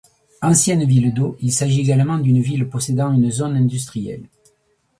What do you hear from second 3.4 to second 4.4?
industrielle.